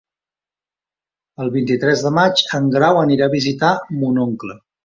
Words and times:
El 1.45 1.51
vint-i-tres 1.57 2.03
de 2.07 2.13
maig 2.21 2.43
en 2.61 2.73
Grau 2.79 3.03
anirà 3.05 3.31
a 3.31 3.35
visitar 3.39 3.73
mon 4.03 4.23
oncle. 4.29 4.61